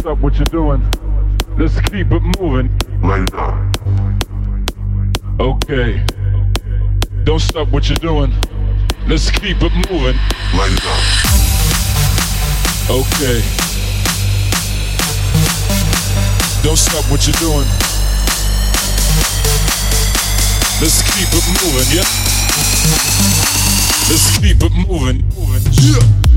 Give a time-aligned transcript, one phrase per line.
[0.00, 0.80] Stop what you're doing.
[1.58, 2.70] Let's keep it moving.
[3.02, 3.70] Later.
[5.40, 6.06] Okay.
[7.24, 8.32] Don't stop what you're doing.
[9.08, 10.14] Let's keep it moving.
[10.54, 10.96] Later.
[12.88, 13.42] Okay.
[16.62, 17.66] Don't stop what you're doing.
[20.80, 22.06] Let's keep it moving, yeah?
[24.08, 25.24] Let's keep it moving.
[25.72, 26.27] Yeah.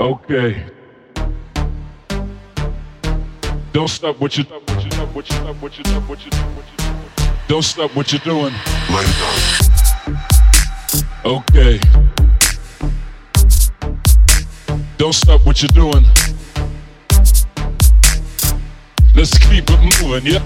[0.00, 0.66] Okay.
[3.72, 6.30] Don't stop what you what you got, what you got, what you got, what you
[6.32, 6.74] got, what you.
[7.46, 8.52] Don't stop what you're doing.
[8.90, 9.30] Later.
[11.24, 11.78] Okay.
[14.98, 16.04] Don't stop what you're doing.
[19.14, 20.42] Let's keep it moving, yeah?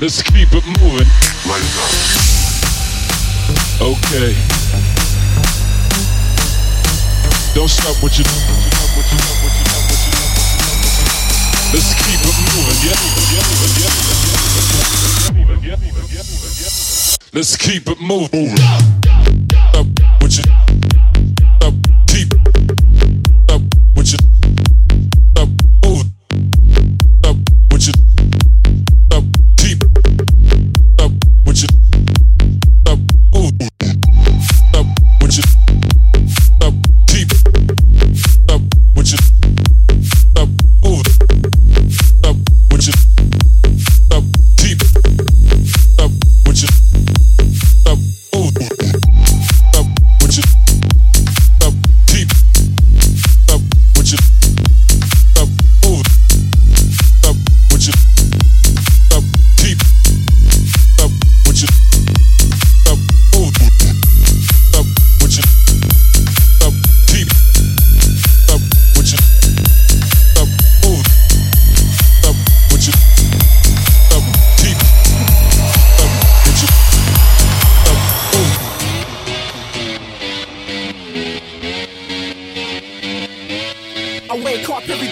[0.00, 1.08] Let's keep it moving.
[1.50, 1.88] Later.
[3.82, 4.59] Okay.
[7.52, 8.24] Don't stop what you
[11.72, 12.94] Let's keep it moving, yeah?
[17.32, 18.89] Let's keep it moving.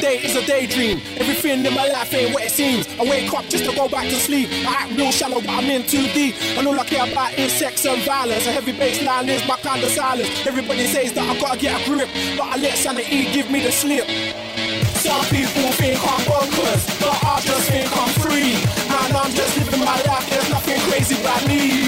[0.08, 1.02] Day is a daydream.
[1.20, 2.88] Everything in my life ain't what it seems.
[2.98, 4.48] I wake up just to go back to sleep.
[4.64, 6.34] I act real shallow, but I'm in too deep.
[6.56, 8.46] And all I care about is sex and violence.
[8.46, 10.30] A heavy bassline is my kind of silence.
[10.46, 12.08] Everybody says that I gotta get a grip,
[12.38, 14.08] but I let sanity give me the slip.
[15.04, 18.56] Some people think I'm bonkers, but I just think I'm free.
[18.88, 21.87] Man, I'm just living my life, there's nothing crazy about me.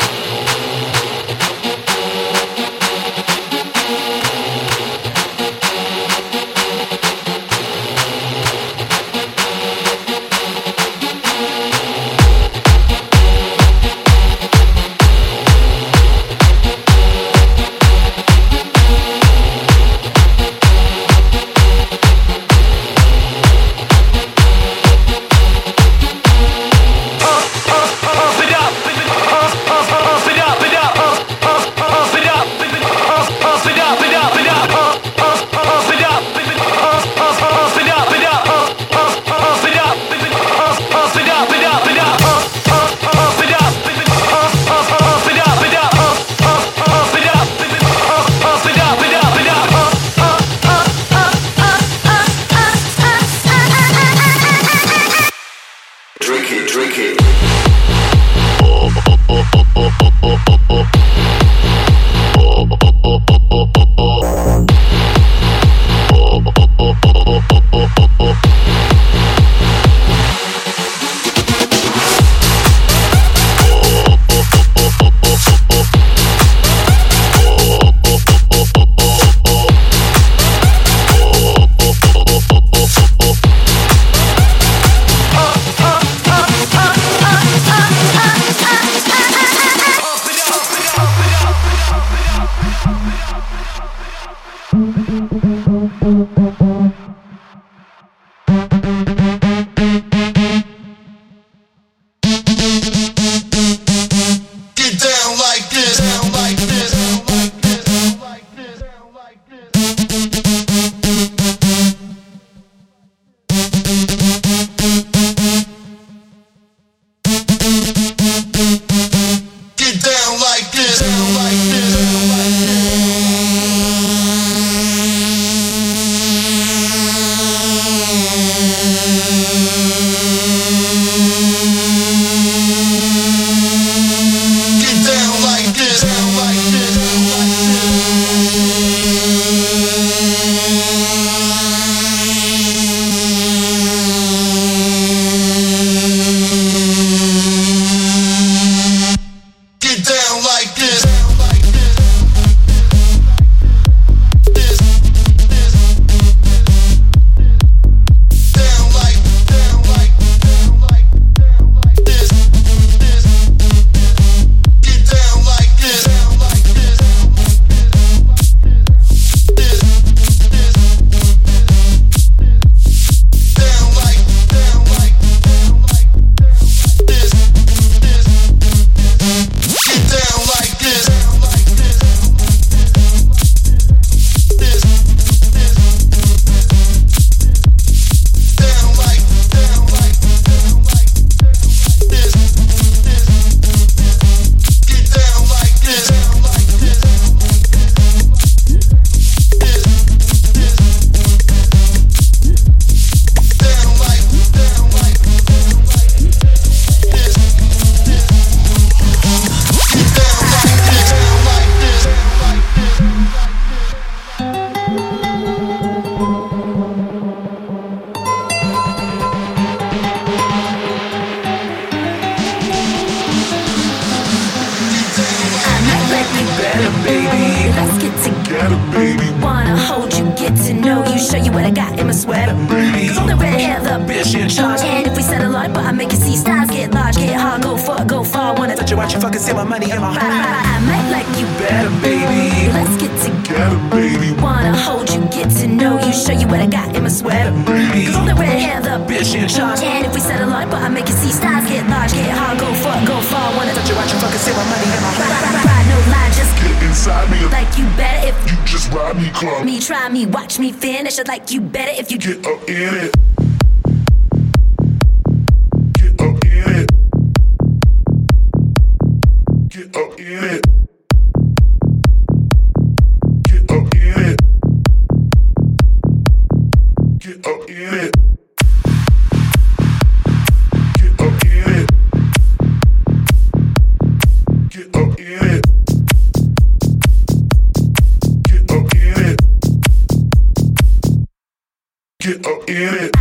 [292.21, 293.20] get up in it.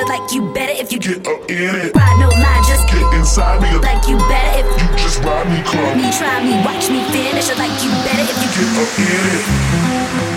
[0.00, 1.94] Like you better if you get up in it.
[1.94, 3.68] Ride no line, just get inside me.
[3.78, 5.96] Like you better if you just ride me close.
[5.96, 10.28] Me try me, watch me finish it like you better if you get up in
[10.28, 10.31] it.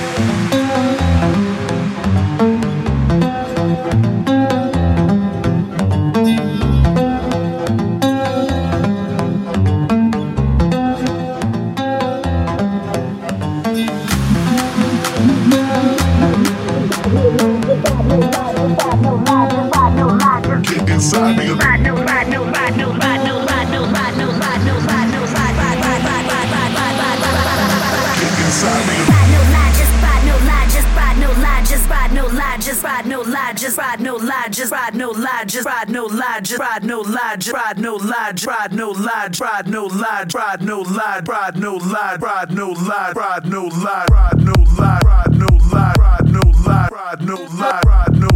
[33.15, 36.59] no lie, just ride no lie, just ride no lie, just ride no lie, just
[36.59, 40.81] ride no lie, just ride no lie, ride no lie, ride no lie, ride no
[40.81, 45.47] lie, ride no lie, ride no lie, ride no lie, ride no lie, ride no
[45.71, 48.34] lie, ride no lie, ride no lie, ride no lie.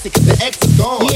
[0.00, 1.09] classic, the X is gone.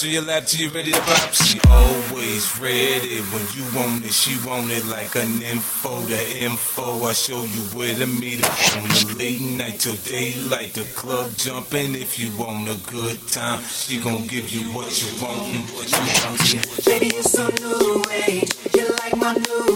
[0.00, 1.30] so you laugh till you're ready to pop.
[1.34, 4.14] She always ready when you want it.
[4.14, 6.00] She want it like an info.
[6.00, 8.80] The info, I show you where to meet her.
[8.80, 11.94] On the late night till daylight, the club jumping.
[11.94, 16.00] If you want a good time, she gon' give you what you want what you
[16.24, 16.86] want.
[16.86, 18.56] Baby, you're so new age.
[18.74, 19.69] You like my new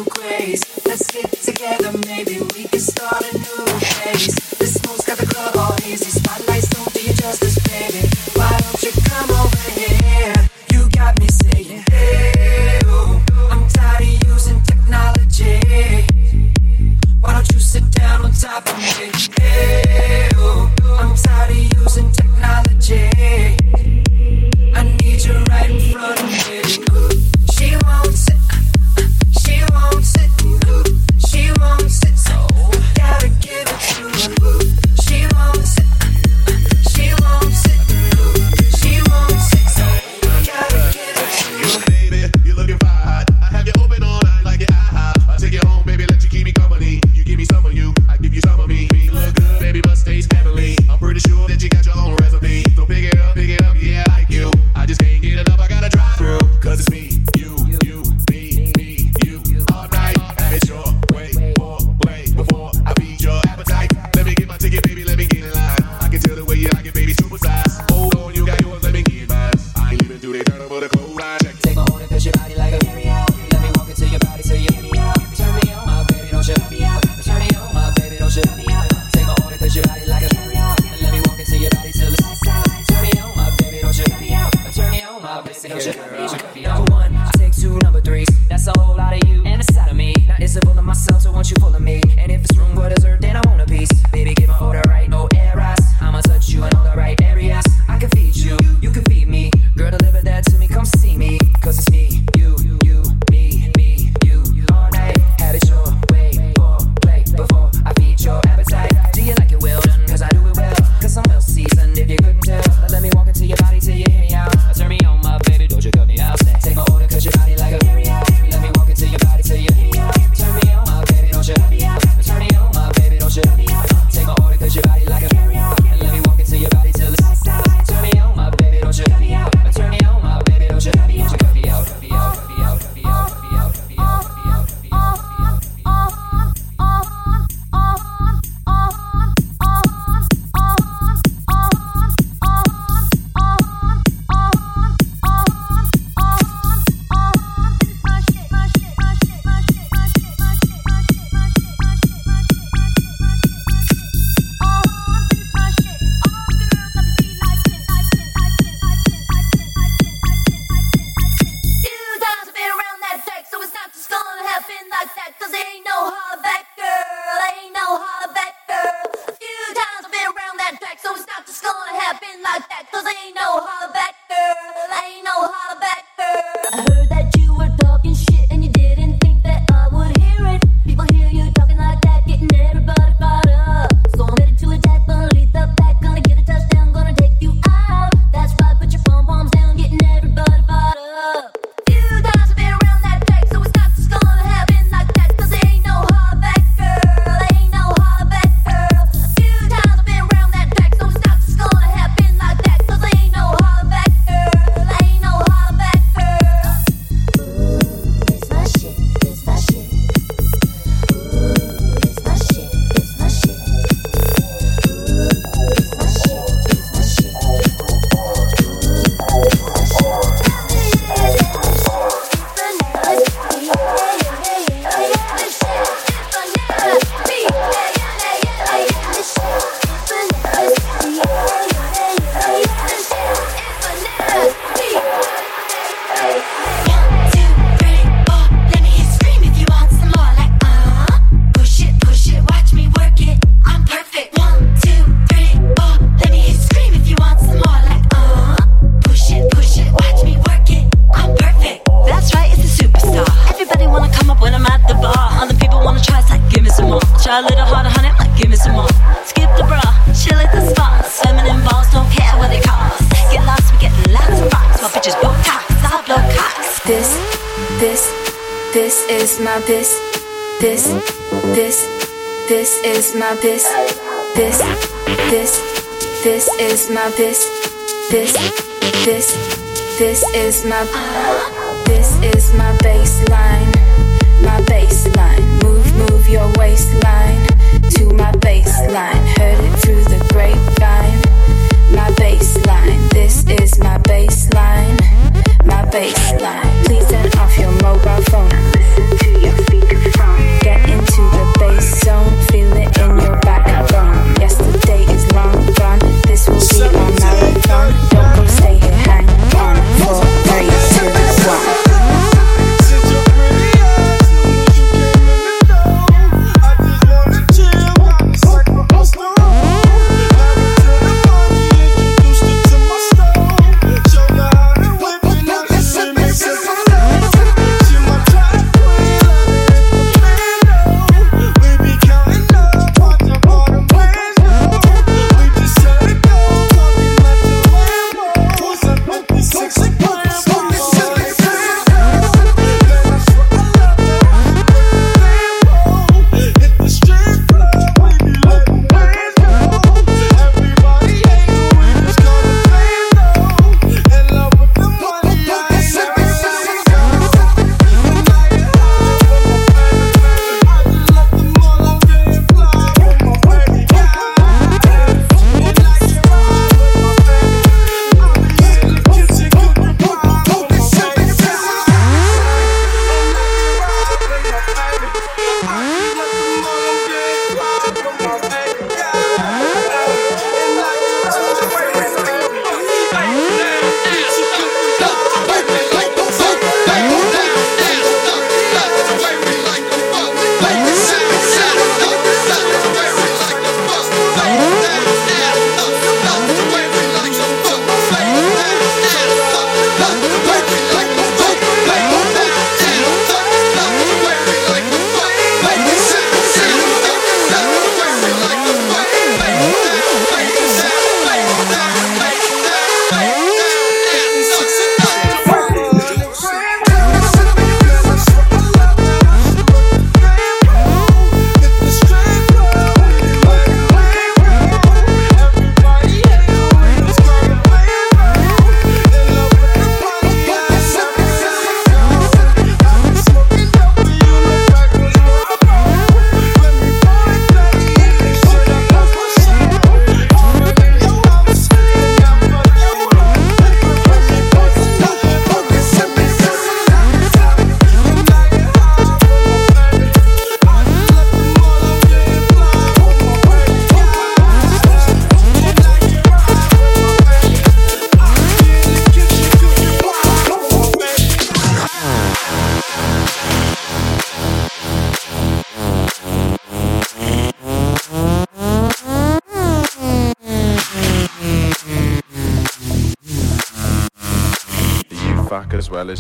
[280.34, 281.53] is my.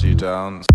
[0.02, 0.73] Well you dance.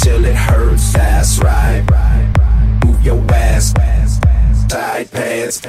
[0.00, 0.92] till it hurts.
[0.92, 1.84] That's right.
[2.84, 3.72] Move your ass,
[4.68, 5.60] tight pants.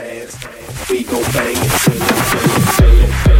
[0.89, 3.30] We gon' bang it till it, till.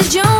[0.00, 0.39] How deep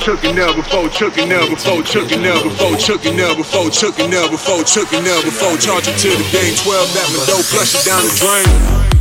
[0.00, 4.64] chooking now before chooking now before chooking now before chooking now before chooking now before
[4.64, 6.54] chooking now before charging to the game.
[6.56, 8.99] 12 that my dope flush it down the drain.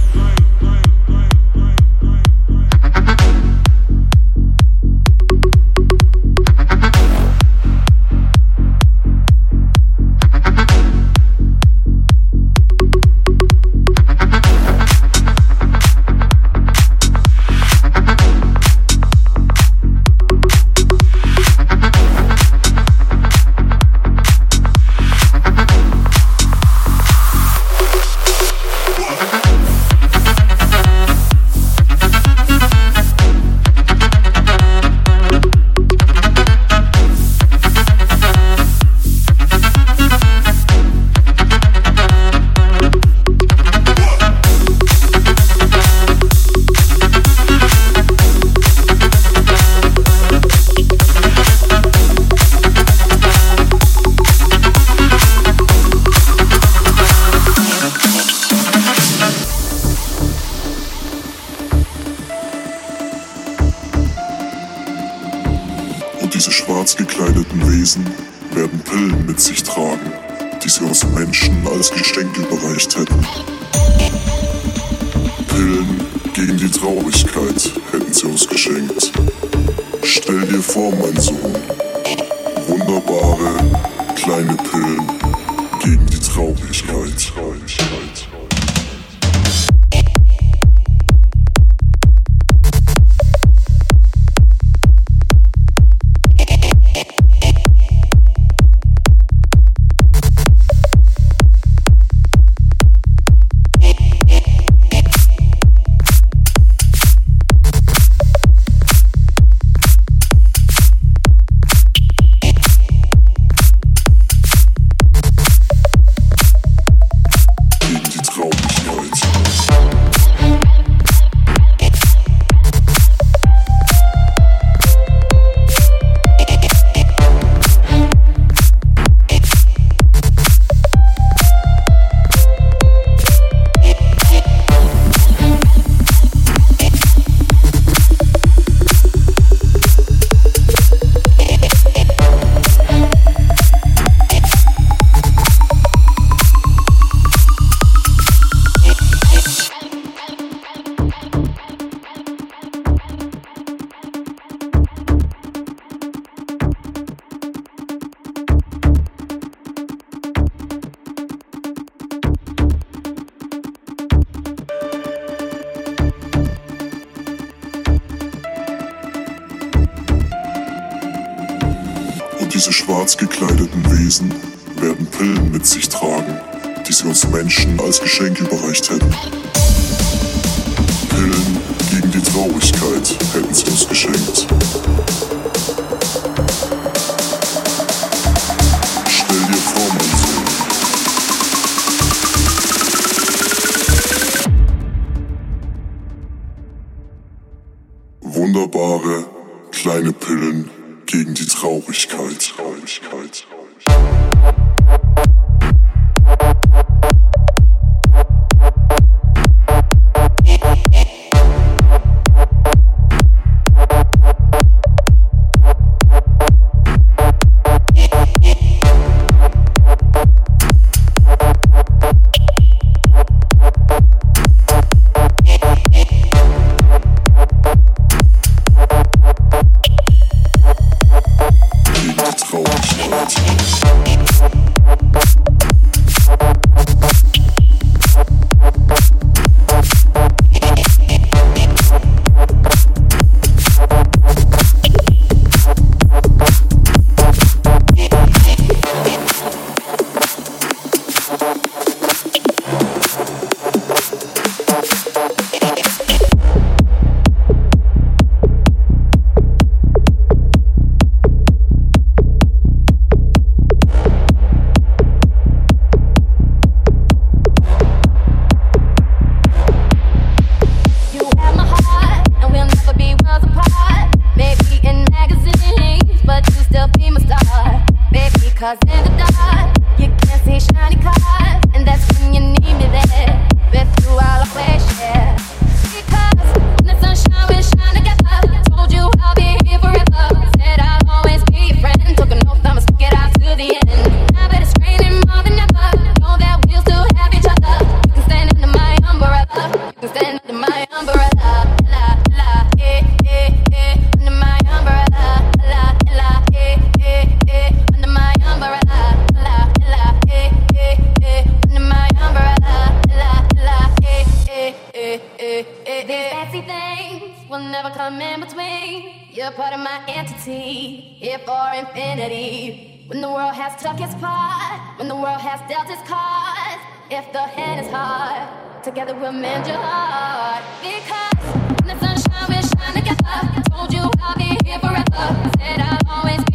[316.95, 319.13] things will never come in between.
[319.31, 323.03] You're part of my entity, here for infinity.
[323.07, 327.25] When the world has took its part, when the world has dealt its cards, if
[327.33, 330.63] the hand is hard, together we'll mend your heart.
[330.81, 331.39] Because
[331.75, 333.63] when the sunshine, we'll shine together.
[333.71, 335.25] Told you I'll be here forever.
[335.57, 336.48] Said I'll always.